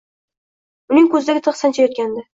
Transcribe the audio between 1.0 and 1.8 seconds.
ko‘zidagi tig‘